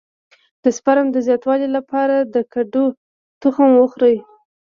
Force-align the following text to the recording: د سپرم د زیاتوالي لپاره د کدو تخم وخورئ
د 0.63 0.65
سپرم 0.77 1.07
د 1.11 1.17
زیاتوالي 1.27 1.67
لپاره 1.77 2.15
د 2.33 2.35
کدو 2.53 2.85
تخم 3.41 3.69
وخورئ 3.77 4.15